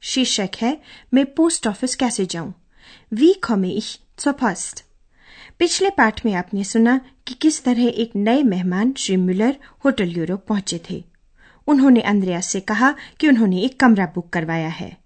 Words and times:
शीर्षक 0.00 0.50
है, 0.60 0.80
मैं 1.14 1.34
पोस्ट 1.34 1.66
ऑफ़िस 1.66 1.94
कैसे 1.94 2.26
जाऊँ? 2.26 2.54
वी 3.12 3.34
zur 4.18 4.34
Post 4.34 4.80
पिछले 5.58 5.90
पाठ 5.90 6.26
में 6.26 6.34
आपने 6.34 6.64
सुना 6.64 7.00
कि 7.26 7.34
किस 7.34 7.64
तरह 7.64 7.82
एक 7.82 8.10
नए 8.16 8.42
मेहमान 8.42 8.94
श्री 8.98 9.16
मिलर 9.16 9.56
होटल 9.84 10.08
यूरोप 10.08 10.46
पहुँचे 10.48 10.80
थे। 10.90 11.04
उन्होंने 11.66 12.00
अंद्रया 12.00 12.40
से 12.40 12.60
कहा 12.60 12.94
कि 13.20 13.28
उन्होंने 13.28 13.60
एक 13.60 13.80
कमरा 13.80 14.06
बुक 14.06 14.28
करवाया 14.28 14.68
है। 14.68 14.96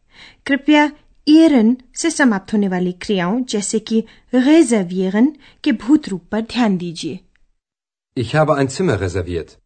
कृपया 0.47 0.93
ईरन 1.29 1.77
से 1.95 2.11
समाप्त 2.11 2.53
होने 2.53 2.69
वाली 2.69 2.93
क्रियाओं 2.93 3.45
जैसे 3.45 3.79
कि 3.79 4.05
रेजर्वियरन 4.35 5.37
के 5.65 5.73
भूत 5.73 6.09
रूप 6.09 6.25
पर 6.33 6.41
ध्यान 6.41 6.77
दीजिए। 6.77 7.19
Ich 8.19 8.35
habe 8.35 8.51
ein 8.51 8.67
Zimmer 8.67 8.99
reserviert. 9.03 9.60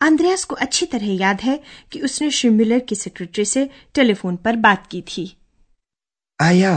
अंद्रयास 0.00 0.44
को 0.44 0.54
अच्छी 0.64 0.86
तरह 0.86 1.12
याद 1.20 1.40
है 1.40 1.58
कि 1.92 2.00
उसने 2.08 2.30
श्री 2.30 2.50
मिलर 2.50 2.78
की 2.88 2.94
सेक्रेटरी 2.94 3.44
से 3.44 3.68
टेलीफोन 3.94 4.36
पर 4.44 4.56
बात 4.66 4.86
की 4.90 5.02
थी 5.12 5.26
Ah 6.38 6.52
ja, 6.56 6.72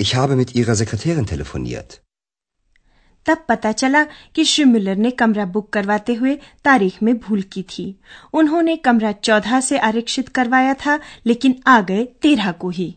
ich 0.00 0.14
habe 0.18 0.36
mit 0.38 0.54
Ihrer 0.60 0.74
Sekretärin 0.78 1.26
telefoniert. 1.32 1.98
तब 3.26 3.44
पता 3.48 3.70
चला 3.72 4.02
कि 4.34 4.44
श्री 4.44 4.64
मिलर 4.64 4.96
ने 4.96 5.10
कमरा 5.20 5.44
बुक 5.56 5.68
करवाते 5.72 6.14
हुए 6.14 6.34
तारीख 6.64 7.02
में 7.02 7.14
भूल 7.26 7.42
की 7.52 7.62
थी 7.72 7.84
उन्होंने 8.34 8.76
कमरा 8.86 9.12
चौदह 9.28 9.60
से 9.68 9.78
आरक्षित 9.88 10.28
करवाया 10.38 10.72
था 10.84 10.98
लेकिन 11.26 11.54
आ 11.66 11.80
गए 11.90 12.04
तेरह 12.22 12.52
को 12.64 12.70
ही 12.78 12.88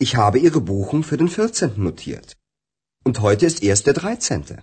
Ich 0.00 0.14
habe 0.16 0.38
Ihre 0.48 0.60
Buchung 0.70 1.02
für 1.08 1.16
den 1.18 1.28
14. 1.28 1.76
notiert. 1.88 2.32
Und 3.06 3.20
heute 3.24 3.46
ist 3.46 3.62
erst 3.62 3.86
der 3.86 3.94
13. 3.94 4.56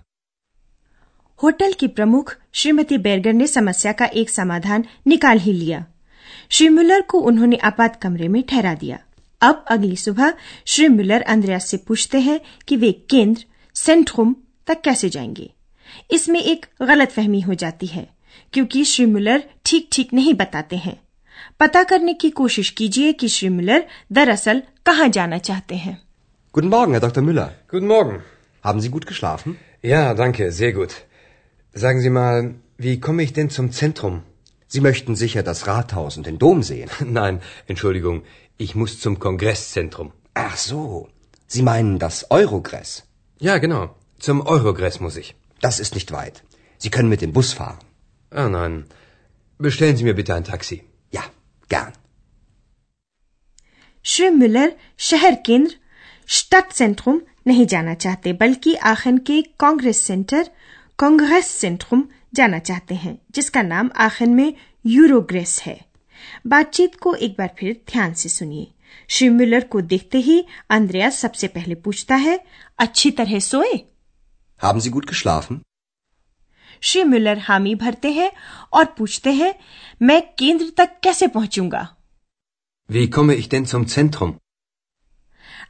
Hotel 1.42 1.72
की 1.72 1.86
प्रमुख 1.88 2.36
श्रीमती 2.52 2.98
बेरगर 2.98 3.32
ने 3.32 3.46
समस्या 3.46 3.92
का 3.92 4.06
एक 4.22 4.30
समाधान 4.30 4.84
निकाल 5.06 5.38
ही 5.38 5.52
लिया 5.52 5.84
श्री 6.50 6.68
मुलर 6.68 7.00
को 7.00 7.18
उन्होंने 7.30 7.56
आपात 7.64 8.00
कमरे 8.02 8.28
में 8.28 8.42
ठहरा 8.42 8.74
दिया 8.74 8.98
अब 9.40 9.64
अगली 9.70 9.96
सुबह 9.96 10.32
श्री 10.66 10.88
मिलर 10.88 11.22
अंद्रयास 11.34 11.66
से 11.66 11.76
पूछते 11.76 12.20
हैं 12.20 12.40
कि 12.68 12.76
वे 12.76 12.92
केंद्र 13.10 13.44
सेंट्रुम 13.76 14.34
तक 14.66 14.80
कैसे 14.80 15.08
जाएँगे 15.08 15.50
इसमें 16.10 16.40
एक 16.40 16.66
गलत 16.82 17.10
फहमी 17.10 17.40
हो 17.40 17.54
जाती 17.54 17.86
है 17.86 18.08
क्योंकि 18.52 18.84
श्री 18.84 19.06
मिलर 19.06 19.44
ठीक 19.66 19.88
ठीक 19.92 20.12
नहीं 20.14 20.34
बताते 20.34 20.76
हैं 20.76 21.00
पता 21.60 21.82
करने 21.82 22.14
की 22.14 22.30
कोशिश 22.30 22.70
कीजिए 22.70 23.12
कि 23.12 23.28
श्री 23.28 23.48
मिलर 23.48 23.84
दरअसल 24.12 24.62
कहाँ 24.86 25.08
जाना 25.08 25.38
चाहते 25.38 25.76
हैं 25.76 25.98
Guten 26.54 26.70
Morgen, 26.70 26.94
Herr 26.94 27.02
Dr. 27.02 27.22
Müller. 27.22 27.48
Guten 27.72 27.86
Morgen. 27.86 28.16
Haben 28.64 28.80
Sie 28.80 28.90
gut 28.90 29.04
geschlafen? 29.06 29.56
Ja, 29.84 30.14
danke, 30.14 30.50
sehr 30.52 30.72
gut. 30.72 30.94
Sagen 31.73 32.01
Sie 32.01 32.09
mal, 32.09 32.55
wie 32.77 32.99
komme 32.99 33.23
ich 33.23 33.33
denn 33.33 33.49
zum 33.49 33.71
Zentrum? 33.71 34.23
Sie 34.67 34.81
möchten 34.81 35.15
sicher 35.15 35.43
das 35.43 35.67
Rathaus 35.67 36.17
und 36.17 36.25
den 36.25 36.39
Dom 36.39 36.63
sehen. 36.63 36.89
Nein, 37.05 37.41
Entschuldigung, 37.67 38.23
ich 38.57 38.75
muss 38.75 38.99
zum 38.99 39.19
Kongresszentrum. 39.19 40.11
Ach 40.33 40.57
so, 40.57 41.09
Sie 41.47 41.61
meinen 41.61 41.99
das 41.99 42.31
Eurogress. 42.31 43.03
Ja, 43.39 43.57
genau. 43.57 43.95
Zum 44.19 44.41
Eurogress 44.45 44.99
muss 44.99 45.17
ich. 45.17 45.35
Das 45.61 45.79
ist 45.79 45.93
nicht 45.93 46.11
weit. 46.11 46.43
Sie 46.77 46.89
können 46.89 47.09
mit 47.09 47.21
dem 47.21 47.33
Bus 47.33 47.53
fahren. 47.53 47.79
Ah, 48.31 48.49
nein. 48.49 48.85
Bestellen 49.57 49.97
Sie 49.97 50.03
mir 50.03 50.15
bitte 50.15 50.33
ein 50.33 50.43
Taxi. 50.43 50.83
Ja, 51.11 51.23
gern. 51.69 51.93
Shri 54.05 54.29
Miller 54.29 54.73
शहर 55.05 55.35
केंद्र 55.45 55.75
स्टट 56.37 56.71
सेंट्रुम 56.73 57.21
नहीं 57.47 57.65
जाना 57.67 57.93
चाहते 58.03 58.33
बल्कि 58.41 58.73
आखन 58.91 59.17
के 59.27 59.41
Congress 59.59 60.01
centre 60.07 60.49
Congress 61.00 61.46
सेंट्रुम 61.60 62.02
जाना 62.34 62.58
चाहते 62.68 62.94
हैं 62.94 63.16
जिसका 63.34 63.62
नाम 63.62 63.90
आखिर 64.06 64.28
में 64.28 64.52
यूरोग्रेस 64.84 65.60
है 65.66 65.78
बातचीत 66.46 66.94
को 67.04 67.14
एक 67.26 67.34
बार 67.38 67.54
फिर 67.58 67.80
ध्यान 67.92 68.14
से 68.22 68.28
सुनिए 68.28 68.66
श्री 69.08 69.28
मिलर 69.28 69.64
को 69.72 69.80
देखते 69.92 70.18
ही 70.18 70.44
अंद्रया 70.70 71.08
सबसे 71.20 71.48
पहले 71.56 71.74
पूछता 71.86 72.16
है 72.26 72.38
अच्छी 72.78 73.10
तरह 73.20 73.38
सोए 73.48 73.72
Haben 74.60 74.80
Sie 74.84 74.92
gut 74.96 75.06
geschlafen? 75.10 75.58
Shri 76.82 77.04
Miller 77.04 77.38
हामी 77.38 77.74
भरते 77.74 78.10
हैं 78.12 78.30
और 78.72 78.84
पूछते 78.98 79.32
हैं 79.32 79.54
मैं 80.02 80.20
केंद्र 80.38 80.70
तक 80.76 80.98
कैसे 81.02 81.26
पहुंचूँगा 81.36 81.86
Wie 82.88 83.08
komme 83.16 83.34
ich 83.40 83.48
denn 83.54 83.66
zum 83.72 83.86
Zentrum? 83.94 84.32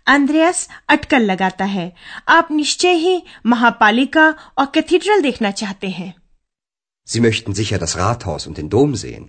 अंद्रयास 0.07 0.69
अटकल 0.89 1.23
लगाता 1.25 1.65
है 1.65 1.93
आप 2.29 2.49
निश्चय 2.53 2.93
ही 3.03 3.23
महापालिका 3.47 4.29
और 4.59 4.67
कैथीड्रल 4.75 5.21
देखना 5.23 5.51
चाहते 5.61 5.91
हैं 5.91 6.13
Sie 7.09 7.21
möchten 7.21 7.55
sicher 7.55 7.79
das 7.79 7.95
Rathaus 7.99 8.47
und 8.47 8.59
den 8.59 8.69
Dom 8.71 8.97
sehen. 8.97 9.29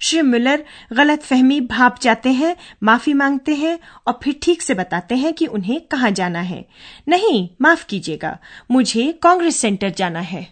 Shri 0.00 0.22
Miller 0.22 0.64
गलत 0.92 1.22
फहमी 1.22 1.60
भाप 1.66 1.98
जाते 2.02 2.30
हैं 2.32 2.56
माफ़ी 2.82 3.12
मांगते 3.14 3.54
हैं 3.54 3.78
और 4.06 4.18
फिर 4.22 4.38
ठीक 4.42 4.62
से 4.62 4.74
बताते 4.74 5.14
हैं 5.14 5.32
कि 5.34 5.46
उन्हें 5.48 5.80
कहाँ 5.86 6.10
जाना 6.10 6.40
है 6.40 6.64
नहीं 7.08 7.48
माफ़ 7.62 7.84
कीजिएगा 7.88 8.38
मुझे 8.70 9.10
कांग्रेस 9.22 9.56
सेंटर 9.56 9.90
जाना 10.00 10.20
है 10.32 10.46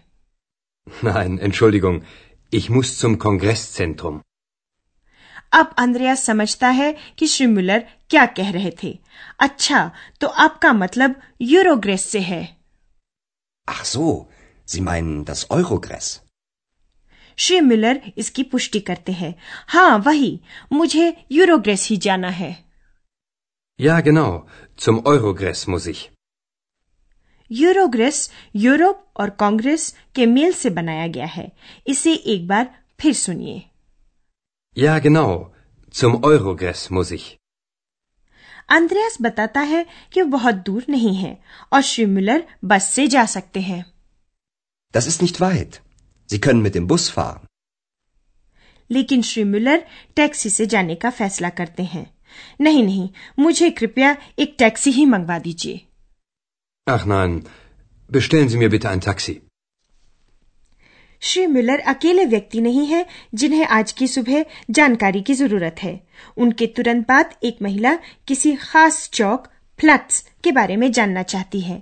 Nein, 0.87 1.37
Entschuldigung, 1.39 1.97
ich 2.53 2.69
muss 2.69 2.93
zum 3.01 3.17
Kongresszentrum. 3.25 4.19
अब 5.53 5.73
अंद्रयास 5.79 6.23
समझता 6.25 6.67
है 6.69 6.91
कि 7.17 7.27
श्री 7.27 7.47
मिलर 7.47 7.83
क्या 8.11 8.25
कह 8.37 8.51
रहे 8.51 8.71
थे 8.83 8.97
अच्छा 9.39 9.79
तो 10.21 10.27
आपका 10.45 10.73
मतलब 10.73 11.15
यूरोग्रेस 11.41 12.05
से 12.11 12.19
है 12.31 12.41
Ach 13.67 13.83
so, 13.85 14.05
Sie 14.67 14.81
meinen 14.87 15.23
das 15.25 15.41
Eurogress. 15.57 16.07
Shri 17.37 17.59
Miller 17.61 18.01
इसकी 18.17 18.43
पुष्टि 18.51 18.79
करते 18.87 19.11
हैं 19.19 19.33
हाँ 19.67 19.97
वही 20.05 20.39
मुझे 20.73 21.13
यूरोग्रेस 21.31 21.87
ही 21.89 21.97
जाना 22.07 22.29
है 22.39 22.51
Ja, 23.79 23.99
genau. 24.07 24.31
Zum 24.85 24.99
Eurogress 25.11 25.67
muss 25.73 25.85
ich. 25.93 26.01
Eurogress 27.51 28.29
Europe 28.55 29.05
और 29.19 29.29
कांग्रेस 29.39 29.89
के 30.15 30.25
मेल 30.25 30.51
से 30.53 30.69
बनाया 30.69 31.07
गया 31.15 31.25
है 31.25 31.51
इसे 31.93 32.13
एक 32.33 32.47
बार 32.47 32.67
फिर 33.01 33.13
सुनिए 33.13 33.61
Ja, 34.77 34.99
genau. 35.07 35.29
Zum 35.93 36.21
Eurogress 36.31 36.83
muss 36.97 37.11
ich. 37.19 37.25
अंद्रयास 38.71 39.17
बताता 39.21 39.61
है 39.73 39.85
कि 40.13 40.23
बहुत 40.35 40.55
दूर 40.65 40.85
नहीं 40.89 41.15
है 41.15 41.37
और 41.73 41.81
श्री 41.91 42.05
मिलर 42.15 42.43
बस 42.65 42.89
से 42.95 43.07
जा 43.15 43.25
सकते 43.35 43.61
हैं 43.61 43.83
Das 44.93 45.07
ist 45.11 45.21
nicht 45.23 45.39
weit. 45.41 45.79
Sie 46.29 46.39
können 46.45 46.63
mit 46.67 46.75
dem 46.75 46.87
Bus 46.91 47.09
fahren. 47.17 47.45
लेकिन 48.89 49.21
श्री 49.21 49.43
मिलर 49.43 49.85
टैक्सी 50.15 50.49
से 50.49 50.65
जाने 50.71 50.95
का 51.03 51.09
फैसला 51.19 51.49
करते 51.59 51.83
हैं 51.91 52.05
नहीं 52.61 52.83
नहीं 52.83 53.09
मुझे 53.39 53.69
कृपया 53.79 54.15
एक 54.39 54.55
टैक्सी 54.59 54.91
ही 54.91 55.05
मंगवा 55.05 55.37
दीजिए 55.39 55.79
Ach 56.87 57.05
nein, 57.11 57.33
bestellen 58.09 58.49
Sie 58.49 58.57
mir 58.57 58.69
bitte 58.73 58.89
ein 58.89 59.01
Taxi. 59.01 59.33
Shri 61.21 61.45
Miller 61.47 61.79
अकेले 61.87 62.25
व्यक्ति 62.25 62.61
नहीं 62.61 62.85
है 62.87 63.05
जिन्हें 63.41 63.65
आज 63.79 63.91
की 63.99 64.07
सुबह 64.07 64.45
जानकारी 64.77 65.21
की 65.21 65.33
ज़रूरत 65.41 65.75
है 65.83 65.99
उनके 66.45 66.67
तुरंत 66.77 67.07
बाद 67.07 67.33
एक 67.49 67.57
महिला 67.61 67.95
किसी 68.27 68.55
खास 68.61 69.09
चौक 69.13 69.47
फ्लट्स 69.79 70.23
के 70.43 70.51
बारे 70.51 70.75
में 70.77 70.91
जानना 70.91 71.23
चाहती 71.33 71.59
है 71.61 71.81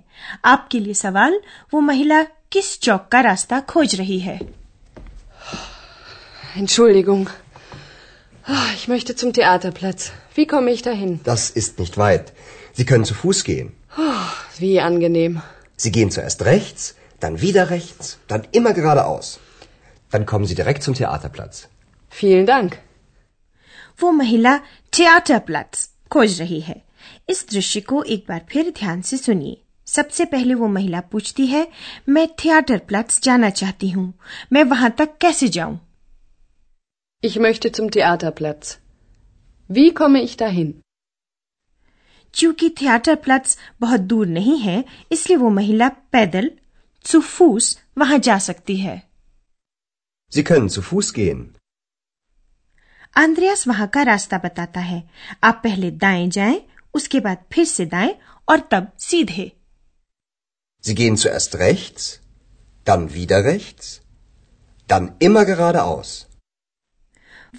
आपके 0.53 0.79
लिए 0.79 0.93
सवाल 1.03 1.39
वो 1.73 1.79
महिला 1.91 2.23
किस 2.51 2.79
चौक 2.81 3.07
का 3.11 3.21
रास्ता 3.31 3.59
खोज 3.73 3.95
रही 3.95 4.19
है 4.19 4.39
Entschuldigung. 6.59 7.27
Ah, 8.45 8.69
Ich 8.75 8.87
möchte 8.87 9.15
zum 9.15 9.33
Theaterplatz. 9.33 10.11
Wie 10.35 10.45
komme 10.47 10.71
ich 10.71 10.81
dahin? 10.81 11.19
Das 11.23 11.49
ist 11.61 11.79
nicht 11.79 11.97
weit. 11.97 12.31
Sie 12.73 12.85
können 12.85 13.05
zu 13.05 13.13
Fuß 13.13 13.43
gehen. 13.43 13.71
Wie 14.57 14.79
angenehm. 14.79 15.41
Sie 15.77 15.91
gehen 15.91 16.09
zuerst 16.11 16.41
rechts, 16.45 16.95
dann 17.20 17.40
wieder 17.40 17.70
rechts, 17.70 18.18
dann 18.28 18.46
immer 18.52 18.72
geradeaus. 18.72 19.38
Dann 20.12 20.26
kommen 20.26 20.46
Sie 20.46 20.54
direkt 20.54 20.82
zum 20.82 20.94
Theaterplatz. 20.94 21.68
Vielen 22.12 22.46
Dank. 22.46 22.78
वो 24.02 24.10
महिला 24.12 24.56
theatre 24.92 25.38
प्लट्स 25.38 25.88
खोज 26.12 26.40
रही 26.40 26.60
है 26.60 26.82
इस 27.28 27.46
दृश्य 27.50 27.80
को 27.80 28.02
एक 28.02 28.24
बार 28.28 28.40
फिर 28.50 28.70
ध्यान 28.78 29.02
से 29.02 29.16
सुनिए 29.16 29.56
सबसे 29.86 30.24
पहले 30.24 30.54
वो 30.54 30.68
महिला 30.68 31.00
पूछती 31.12 31.46
है 31.46 31.66
मैं 32.08 32.26
थिएटर 32.44 32.78
प्लट्स 32.88 33.20
जाना 33.22 33.50
चाहती 33.50 33.90
हूँ 33.90 34.12
मैं 34.52 34.64
वहां 34.64 34.90
तक 34.90 35.16
कैसे 35.20 35.48
जाऊं 35.48 35.78
Ich 37.22 37.36
möchte 37.38 37.70
zum 37.72 37.86
Theaterplatz. 37.90 38.72
Wie 39.70 39.92
komme 40.00 40.20
ich 40.20 40.36
dahin? 40.36 40.72
क्योंकि 42.34 42.68
थिएटर 42.80 43.14
प्लट्स 43.14 43.58
बहुत 43.80 44.00
दूर 44.00 44.26
नहीं 44.26 44.58
है 44.58 44.84
इसलिए 45.12 45.36
वो 45.36 45.50
महिला 45.50 45.88
पैदल 46.12 46.50
चुफूस 47.05 47.79
वहाँ 47.97 48.19
जा 48.19 48.37
सकती 48.37 48.77
है। 48.77 49.09
Sie 50.35 50.51
können 50.51 50.69
zu 50.69 50.79
Fuß 50.79 51.05
gehen. 51.15 51.41
Andreas 53.17 53.67
वहाँ 53.67 53.87
का 53.87 54.01
रास्ता 54.03 54.37
बताता 54.37 54.79
है। 54.79 55.09
आप 55.43 55.61
पहले 55.63 55.91
दाएँ 55.91 56.29
जाएँ, 56.29 56.61
उसके 56.93 57.19
बाद 57.19 57.37
फिर 57.53 57.65
से 57.65 57.85
दाएँ 57.85 58.15
और 58.49 58.59
तब 58.71 58.91
सीधे। 58.99 59.51
Sie 60.87 60.95
gehen 60.99 61.15
zuerst 61.23 61.55
rechts, 61.55 62.15
dann 62.89 63.07
wieder 63.09 63.55
rechts, 63.55 63.99
dann 64.91 65.07
immer 65.23 65.45
geradeaus. 65.45 66.23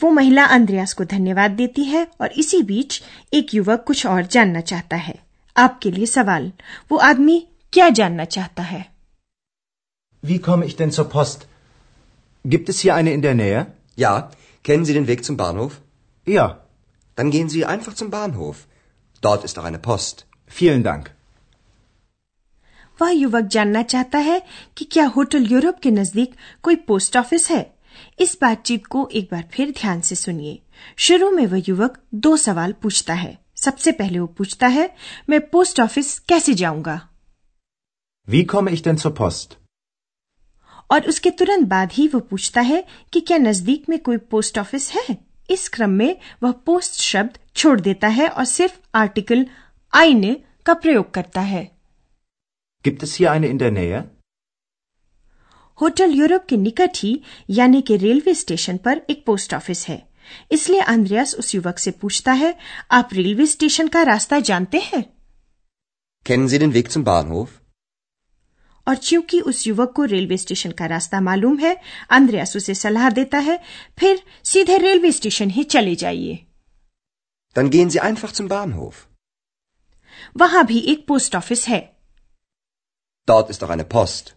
वो 0.02 0.10
महिला 0.10 0.44
अंद्रयास 0.44 0.92
को 0.92 1.04
धन्यवाद 1.04 1.50
देती 1.50 1.84
है 1.84 2.08
और 2.20 2.32
इसी 2.32 2.62
बीच 2.62 3.02
एक 3.34 3.54
युवक 3.54 3.84
कुछ 3.86 4.06
और 4.06 4.26
जानना 4.26 4.60
चाहता 4.60 4.96
है। 4.96 5.14
आपके 5.56 5.90
लिए 5.90 6.06
सवाल 6.06 6.52
वो 6.90 6.98
आदमी 6.98 7.48
क्या 7.72 7.88
जानना 7.88 8.24
चाहता 8.24 8.62
है? 8.62 8.99
Wie 10.23 10.39
komme 10.39 10.65
ich 10.65 10.75
denn 10.75 10.91
zur 10.91 11.07
Post? 11.09 11.47
Gibt 12.45 12.69
es 12.69 12.79
hier 12.79 12.95
eine 12.95 13.11
in 13.13 13.21
der 13.21 13.35
Nähe? 13.35 13.65
Ja, 13.95 14.31
kennen 14.63 14.85
Sie 14.85 14.93
den 14.93 15.07
Weg 15.07 15.23
zum 15.25 15.37
Bahnhof? 15.37 15.81
Ja, 16.27 16.45
Dann 17.17 17.29
gehen 17.31 17.49
Sie 17.49 17.65
einfach 17.65 17.93
zum 17.93 18.09
Bahnhof. 18.09 18.65
Dort 19.23 19.43
ist 19.45 19.59
auch 19.59 19.63
eine 19.63 19.79
Post. 19.79 20.25
vielen 20.57 20.83
Dank. 20.83 21.11
वह 22.99 23.09
युवक 23.11 23.45
जानना 23.53 23.81
चाहता 23.91 24.17
है 24.25 24.41
कि 24.77 24.85
क्या 24.91 25.05
hotel 25.15 25.45
Europe 25.51 25.79
के 25.83 25.91
नजदीक 25.91 26.35
कोई 26.63 26.75
पोस्ट 26.89 27.17
ऑफिस 27.17 27.49
है 27.51 27.61
इस 28.25 28.37
बातचीत 28.41 28.85
को 28.95 29.07
एक 29.19 29.27
बार 29.31 29.43
फिर 29.53 29.71
ध्यान 29.79 30.01
से 30.09 30.15
सुनिए 30.15 30.59
शुरू 31.07 31.29
में 31.31 31.45
वह 31.53 31.63
युवक 31.67 31.97
दो 32.27 32.35
सवाल 32.45 32.73
पूछता 32.83 33.13
है 33.23 33.37
सबसे 33.63 33.91
पहले 34.01 34.19
वो 34.19 34.27
पूछता 34.37 34.67
है 34.77 34.89
मैं 35.29 35.39
पोस्ट 35.49 35.79
ऑफिस 35.79 36.17
कैसे 36.31 36.53
जाऊंगा 36.63 36.99
Wie 38.27 38.45
komme 38.53 38.71
ich 38.77 38.81
denn 38.87 38.97
zur 39.05 39.13
Post? 39.21 39.57
और 40.90 41.08
उसके 41.08 41.30
तुरंत 41.30 41.66
बाद 41.68 41.92
ही 41.92 42.06
वो 42.08 42.20
पूछता 42.20 42.60
है 42.60 42.84
कि 43.12 43.20
क्या 43.20 43.38
नज़दीक 43.38 43.88
में 43.88 43.98
कोई 43.98 44.16
पोस्ट 44.30 44.58
ऑफ़िस 44.58 44.90
है 44.92 45.16
इस 45.50 45.68
क्रम 45.68 45.90
में 45.90 46.16
वह 46.42 46.52
पोस्ट 46.66 47.00
शब्द 47.02 47.38
छोड़ 47.56 47.80
देता 47.80 48.08
है 48.08 48.28
और 48.28 48.44
सिर्फ़ 48.44 48.78
आर्टिकल 48.94 49.46
आईने 49.92 50.34
का 50.66 50.74
प्रयोग 50.76 51.10
करता 51.14 51.40
है 51.52 51.68
Gibt 52.84 53.02
es 53.02 53.14
hier 53.16 53.30
eine 53.30 53.48
in 53.52 53.58
der 53.58 53.70
Nähe? 53.72 54.02
Hotel 55.78 56.10
Europe 56.10 56.44
के 56.48 56.56
निकट 56.56 56.96
ही 56.96 57.20
यानी 57.50 57.80
कि 57.82 57.96
रेलवे 57.96 58.34
स्टेशन 58.34 58.76
पर 58.76 59.00
एक 59.10 59.24
पोस्ट 59.26 59.54
ऑफ़िस 59.54 59.86
है 59.88 60.02
इसलिए 60.52 60.80
आंद्रियास 60.88 61.34
उस 61.34 61.54
युवक 61.54 61.78
से 61.78 61.90
पूछता 62.00 62.32
है 62.32 62.54
आप 62.90 63.08
रेलवे 63.12 63.46
स्टेशन 63.46 63.88
का 63.88 64.02
रास्ता 64.02 64.40
जानते 64.50 64.78
हैं 64.84 65.04
Kennen 66.26 66.50
Sie 66.52 66.58
den 66.58 66.74
Weg 66.74 66.90
zum 66.94 67.04
Bahnhof? 67.04 67.48
और 68.88 68.96
चूँकि 68.96 69.40
उस 69.40 69.66
युवक 69.66 69.92
को 69.96 70.04
रेलवे 70.04 70.36
स्टेशन 70.36 70.70
का 70.70 70.86
रास्ता 70.86 71.20
मालूम 71.20 71.58
है 71.58 71.76
आंद्रियास 72.10 72.56
उसे 72.56 72.74
सलाह 72.74 73.10
देता 73.10 73.38
है 73.38 73.58
फिर 73.98 74.22
सीधे 74.44 74.78
रेलवे 74.78 75.12
स्टेशन 75.12 75.50
ही 75.50 75.64
चले 75.64 75.94
जाइए। 75.94 76.38
Dann 77.56 77.70
gehen 77.70 77.88
Sie 77.90 78.00
einfach 78.00 78.32
zum 78.32 78.48
Bahnhof. 78.48 78.94
वहाँ 80.36 80.64
भी 80.66 80.78
एक 80.78 81.06
पोस्ट 81.06 81.36
ऑफ़िस 81.36 81.66
है। 81.68 81.80
Dort 83.28 83.50
ist 83.50 83.64
auch 83.64 83.72
eine 83.76 83.88
Post. 83.94 84.32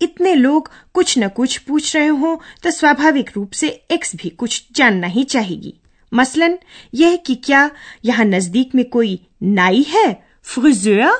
इतने 0.00 0.34
लोग 0.34 0.70
कुछ 0.94 1.18
न 1.18 1.28
कुछ 1.28 1.56
पूछ 1.58 1.94
रहे 1.96 2.06
हो 2.06 2.40
तो 2.62 2.70
स्वाभाविक 2.70 3.30
रूप 3.36 3.52
से 3.52 3.68
एक्स 3.90 4.14
भी 4.16 4.28
कुछ 4.30 4.66
जानना 4.72 5.06
ही 5.06 5.24
चाहेगी। 5.24 5.74
मसलन 6.12 6.58
यह 6.94 7.16
कि 7.16 7.34
क्या 7.34 7.70
यहाँ 8.04 8.24
नज़दीक 8.24 8.74
में 8.74 8.84
कोई 8.90 9.18
नाई 9.42 9.82
है? 9.82 10.26
Freezer 10.42 11.10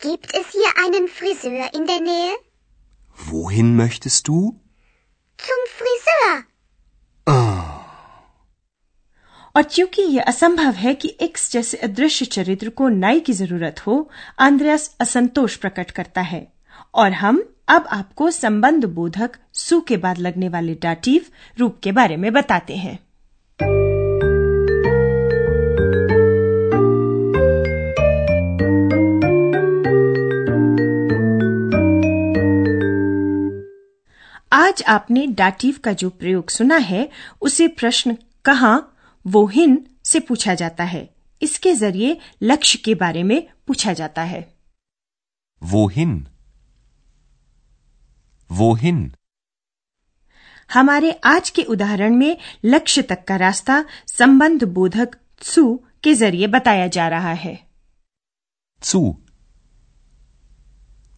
Gibt 0.00 0.32
es 0.32 0.50
hier 0.52 0.70
einen 0.84 1.08
Friseur 1.08 1.74
in 1.74 1.86
der 1.86 2.00
Nähe? 2.00 2.34
Wohin 3.18 3.74
möchtest 3.76 4.28
du? 4.28 4.60
Zum 5.38 5.64
Friseur. 5.78 6.44
और 9.54 9.62
चूँकि 9.64 10.02
यह 10.02 10.22
असंभव 10.28 10.72
है 10.74 10.92
कि 10.94 11.08
एक्स 11.22 11.50
जैसे 11.52 11.76
अदृश्य 11.82 12.24
चरित्र 12.26 12.70
को 12.70 12.88
नाई 12.88 13.20
की 13.20 13.32
ज़रूरत 13.32 13.80
हो 13.86 13.94
आंद्रयास 14.40 14.88
असंतोष 15.00 15.56
प्रकट 15.56 15.90
करता 15.90 16.20
है 16.20 16.46
और 16.94 17.12
हम 17.12 17.42
अब 17.68 17.86
आपको 17.92 18.30
संबंध 18.30 18.84
बोधक 18.98 19.36
सु 19.62 19.80
के 19.88 19.96
बाद 20.04 20.18
लगने 20.18 20.48
वाले 20.48 20.74
डाटिव 20.82 21.26
रूप 21.58 21.80
के 21.82 21.92
बारे 21.92 22.16
में 22.16 22.32
बताते 22.32 22.76
हैं 22.76 22.98
आज 34.68 34.82
आपने 34.82 35.26
डाटिव 35.26 35.76
का 35.84 35.92
जो 35.92 36.08
प्रयोग 36.10 36.50
सुना 36.50 36.76
है 36.76 37.08
उसे 37.42 37.68
प्रश्न 37.68 38.16
कहा 38.44 38.72
वो 39.26 39.46
हिन 39.46 39.86
से 40.04 40.20
पूछा 40.20 40.54
जाता 40.54 40.84
है 40.84 41.08
इसके 41.42 41.74
ज़रिए 41.74 42.16
लक्ष्य 42.42 42.78
के 42.78 42.94
बारे 42.94 43.22
में 43.22 43.48
पूछा 43.66 43.92
जाता 43.92 44.22
है 44.22 44.40
वो 45.62 45.88
Wohin? 45.88 46.18
Wohin? 48.50 48.98
हमारे 50.70 51.12
आज 51.24 51.50
के 51.50 51.62
उदाहरण 51.62 52.16
में 52.16 52.36
लक्ष्य 52.64 53.02
तक 53.02 53.24
का 53.24 53.36
रास्ता 53.36 53.84
संबंध 54.06 54.64
बोधक 54.64 55.16
सु 55.42 55.64
के 56.02 56.14
ज़रिए 56.14 56.46
बताया 56.46 56.86
जा 56.88 57.08
रहा 57.08 57.32
है 57.32 57.56
सु 58.82 59.16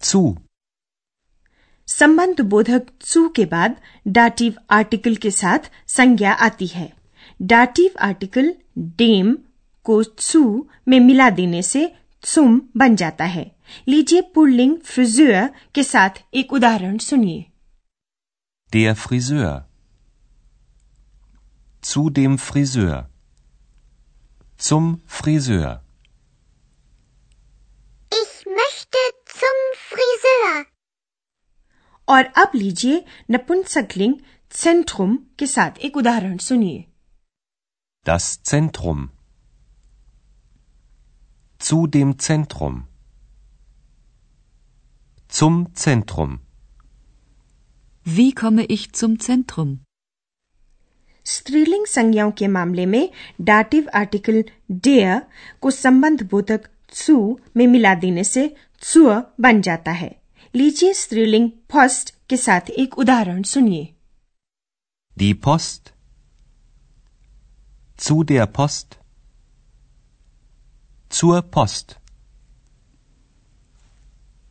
Zu. 0.03 0.50
संबंध 1.91 2.41
बोधक 2.51 2.87
सु 3.05 3.29
के 3.37 3.45
बाद 3.53 3.77
डाटिव 4.09 4.55
आर्टिकल 4.71 5.17
के 5.25 5.31
साथ 5.31 5.71
संज्ञा 5.89 6.33
आती 6.47 6.67
है 6.67 6.93
डाटिव 7.43 7.95
आर्टिकल 8.03 8.53
डेम 9.01 9.37
को 9.87 10.03
सु 10.21 10.43
में 10.89 10.99
मिला 11.01 11.29
देने 11.41 11.63
से 11.63 11.91
सुम 12.25 12.61
बन 12.77 12.97
जाता 12.97 13.25
है 13.35 13.51
लीजिए 13.89 14.21
पुल्लिंग 14.35 14.77
फ्रिजुअर 14.85 15.49
के 15.75 15.83
साथ 15.85 16.23
एक 16.35 16.53
उदाहरण 16.53 16.99
सुनिए 17.11 17.45
Der 18.73 18.95
Friseur. 18.95 19.67
Zu 21.83 22.03
dem 22.11 22.35
Friseur. 22.39 22.99
Zum 24.61 24.85
Friseur. 25.09 25.71
Ich 28.13 28.35
möchte 28.59 28.99
zum 29.39 29.59
Friseur. 29.89 30.53
और 32.11 32.25
अब 32.43 32.53
लीजिए 32.55 33.05
नपुंसकलिंग 33.31 34.15
सेंट्रुम 34.53 35.17
के 35.39 35.47
साथ 35.47 35.79
एक 35.79 35.97
उदाहरण 35.97 36.37
सुनिए 36.37 36.85
Das 38.07 38.27
Zentrum. 38.43 39.01
Zu 41.61 41.87
dem 41.87 42.13
Zentrum. 42.19 42.77
Zum 45.33 45.59
Zentrum. 45.75 46.39
Wie 48.07 48.33
komme 48.33 48.65
ich 48.77 48.87
zum 48.93 49.19
Zentrum? 49.27 49.77
स्त्रीलिंग 51.27 51.87
संज्ञाओं 51.87 52.31
के 52.31 52.47
मामले 52.49 52.87
में 52.87 53.09
डाटिव 53.41 53.89
आर्टिकल 53.95 54.43
डेयर 54.71 55.21
को 55.61 55.71
संबंध 55.71 56.23
बोधक 56.31 56.69
सु 56.93 57.17
में 57.57 57.67
मिला 57.67 57.95
देने 57.95 58.25
से 58.25 58.57
सुअ 58.83 59.21
बन 59.41 59.61
जाता 59.63 59.91
है 59.93 60.20
लीजिए 60.56 60.94
स्त्रीलिंग 60.94 61.50
फर्स्ट 61.72 62.14
के 62.30 62.38
साथ 62.38 62.70
एक 62.78 62.98
उदाहरण 63.00 63.44
सुनिए 63.44 63.92
Die 65.18 65.34
Post. 65.34 65.94
Zu 67.98 68.24
der 68.24 68.46
Post. 68.48 68.98
Zur 71.12 71.42
Post. 71.42 71.96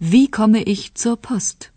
Wie 0.01 0.27
komme 0.31 0.63
ich 0.63 0.95
zur 0.95 1.17
Post? 1.19 1.71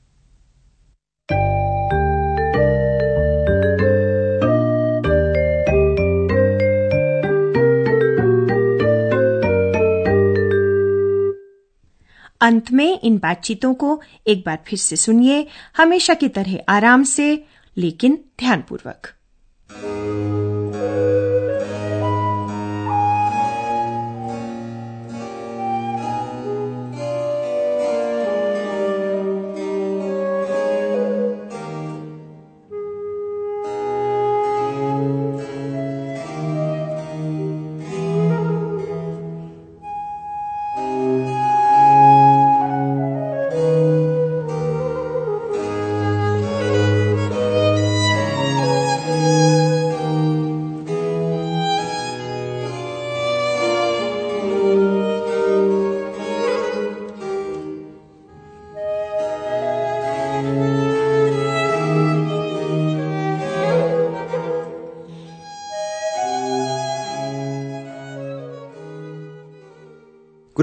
अंत 12.42 12.72
में 12.72 13.00
इन 13.00 13.18
बातचीतों 13.18 13.74
को 13.74 14.02
एक 14.26 14.42
बार 14.46 14.58
फिर 14.66 14.78
से 14.78 14.96
सुनिए, 14.96 15.46
हमेशा 15.76 16.14
की 16.14 16.28
तरह 16.28 16.58
आराम 16.68 17.02
से, 17.02 17.44
लेकिन 17.76 18.24
ध्यानपूर्वक। 18.38 19.14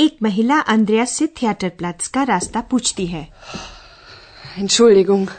एक 0.00 0.16
महिला 0.22 0.58
अंद्रयास 0.74 1.10
से 1.18 1.26
थिएटर 1.40 1.68
प्लेट्स 1.80 2.08
का 2.16 2.22
रास्ता 2.32 2.60
पूछती 2.70 3.06
है 3.06 3.28
Entschuldigung. 4.62 5.30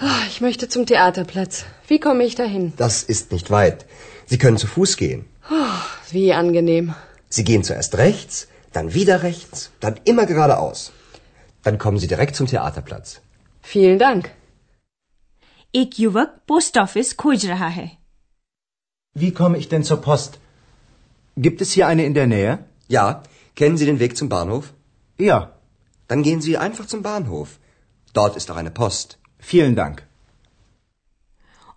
Ah, 0.00 0.26
Ich 0.28 0.40
möchte 0.40 0.68
zum 0.68 0.84
Theaterplatz. 0.86 1.64
Wie 1.88 1.98
komme 1.98 2.24
ich 2.24 2.34
dahin? 2.40 2.72
Das 2.76 3.02
ist 3.14 3.32
nicht 3.32 3.50
weit. 3.50 3.84
Sie 4.26 4.38
können 4.38 4.58
zu 4.58 4.66
Fuß 4.66 4.96
gehen. 4.96 5.24
Wie 6.10 6.32
angenehm. 6.32 6.94
Sie 7.28 7.44
gehen 7.44 7.64
zuerst 7.64 7.96
rechts, 7.98 8.46
dann 8.72 8.92
wieder 8.94 9.22
rechts, 9.22 9.70
dann 9.80 9.96
immer 10.04 10.26
geradeaus. 10.26 10.92
Dann 11.64 11.78
kommen 11.78 11.98
Sie 11.98 12.06
direkt 12.06 12.36
zum 12.36 12.46
Theaterplatz. 12.46 13.20
Vielen 13.62 13.98
Dank. 13.98 14.30
एक 15.74 15.98
युवक 16.00 16.36
post 16.48 16.78
office 16.78 17.12
खोज 17.22 17.46
रहा 17.46 17.68
है 17.78 17.90
Wie 19.14 19.30
komme 19.32 19.58
ich 19.58 19.68
denn 19.68 19.82
zur 19.82 20.00
Post? 20.02 20.38
Gibt 21.36 21.60
es 21.60 21.72
hier 21.72 21.86
eine 21.86 22.04
in 22.04 22.14
der 22.14 22.26
Nähe? 22.26 22.58
Ja, 22.88 23.22
kennen 23.54 23.76
Sie 23.76 23.86
den 23.86 24.00
Weg 24.00 24.16
zum 24.16 24.28
Bahnhof? 24.28 24.72
Ja. 25.18 25.38
Dann 26.08 26.22
gehen 26.22 26.40
Sie 26.40 26.56
einfach 26.56 26.86
zum 26.86 27.02
Bahnhof. 27.02 27.58
Dort 28.14 28.36
ist 28.36 28.50
auch 28.50 28.56
eine 28.56 28.70
Post. 28.70 29.18
Vielen 29.40 29.76
Dank. 29.76 30.02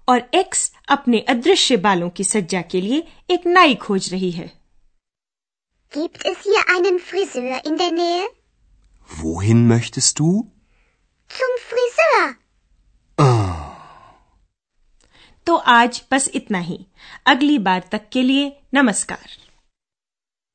और 0.07 0.21
x 0.33 0.71
अपने 0.89 1.19
अदृश्य 1.29 1.77
बालों 1.77 2.09
की 2.09 2.23
सज्जा 2.23 2.61
के 2.61 2.81
लिए 2.81 3.07
एक 3.29 3.45
नाई 3.47 3.75
खोज 3.75 4.11
रही 4.13 4.31
है 4.31 4.51
Gibt 5.91 6.25
es 6.25 6.41
hier 6.45 6.63
einen 6.69 6.99
Friseur 6.99 7.59
in 7.65 7.77
der 7.77 7.91
Nähe? 7.91 8.25
Wohin 9.09 9.67
möchtest 9.67 10.19
du? 10.19 10.31
Zum 11.29 11.55
Friseur. 11.69 12.27
तो 15.47 15.55
आज 15.55 16.01
बस 16.11 16.29
इतना 16.33 16.59
ही 16.59 16.85
अगली 17.25 17.57
बार 17.59 17.89
तक 17.91 18.09
के 18.13 18.23
लिए 18.23 18.51
नमस्कार 18.73 19.42